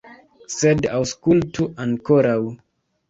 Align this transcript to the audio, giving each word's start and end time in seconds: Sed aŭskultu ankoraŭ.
Sed 0.53 0.81
aŭskultu 0.99 1.67
ankoraŭ. 1.85 2.39